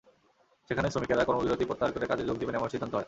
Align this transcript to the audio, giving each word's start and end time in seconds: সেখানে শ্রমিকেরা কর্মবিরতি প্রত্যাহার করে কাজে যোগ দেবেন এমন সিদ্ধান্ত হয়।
সেখানে 0.69 0.87
শ্রমিকেরা 0.89 1.27
কর্মবিরতি 1.27 1.65
প্রত্যাহার 1.65 1.93
করে 1.93 2.05
কাজে 2.07 2.23
যোগ 2.29 2.37
দেবেন 2.39 2.57
এমন 2.57 2.69
সিদ্ধান্ত 2.73 2.93
হয়। 2.93 2.99